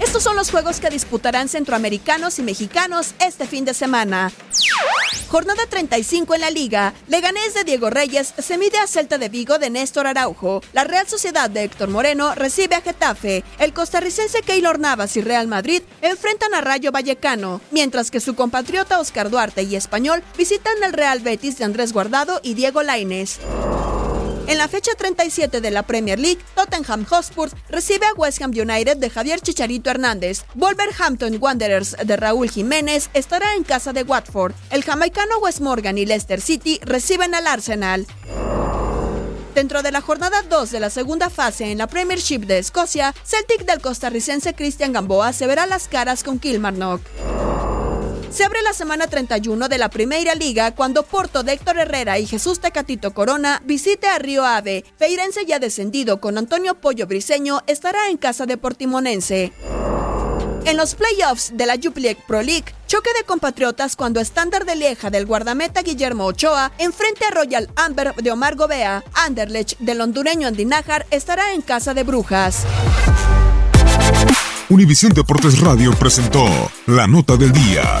[0.00, 4.30] Estos son los juegos que disputarán centroamericanos y mexicanos este fin de semana.
[5.28, 6.94] Jornada 35 en la liga.
[7.08, 10.62] Leganés de Diego Reyes se mide a Celta de Vigo de Néstor Araujo.
[10.72, 13.42] La Real Sociedad de Héctor Moreno recibe a Getafe.
[13.58, 19.00] El costarricense Keylor Navas y Real Madrid enfrentan a Rayo Vallecano, mientras que su compatriota
[19.00, 23.38] Oscar Duarte y Español visitan el Real Betis de Andrés Guardado y Diego Lainez.
[24.48, 28.96] En la fecha 37 de la Premier League, Tottenham Hotspur recibe a West Ham United
[28.98, 30.44] de Javier Chicharito Hernández.
[30.54, 34.54] Wolverhampton Wanderers de Raúl Jiménez estará en casa de Watford.
[34.70, 38.06] El jamaicano West Morgan y Leicester City reciben al Arsenal.
[39.56, 43.66] Dentro de la jornada 2 de la segunda fase en la Premiership de Escocia, Celtic
[43.66, 47.00] del costarricense Christian Gamboa se verá las caras con Kilmarnock.
[48.36, 52.26] Se abre la semana 31 de la Primera Liga cuando Porto de Héctor Herrera y
[52.26, 54.84] Jesús Tecatito Corona visite a Río Ave.
[54.98, 59.54] Feirense ya descendido con Antonio Pollo Briseño estará en casa de Portimonense.
[60.66, 65.08] En los playoffs de la Jupiler Pro League, choque de compatriotas cuando estándar de Lieja
[65.08, 69.02] del guardameta Guillermo Ochoa enfrente a Royal Amber de Omar Gobea.
[69.14, 72.66] Anderlecht del hondureño Andinájar estará en casa de Brujas.
[74.68, 76.44] Univisión Deportes Radio presentó
[76.86, 78.00] La Nota del Día.